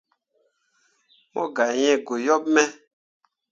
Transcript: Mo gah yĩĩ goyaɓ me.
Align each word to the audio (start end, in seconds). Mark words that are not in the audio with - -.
Mo 1.33 1.43
gah 1.55 1.71
yĩĩ 1.81 1.93
goyaɓ 2.07 2.41
me. 2.53 2.63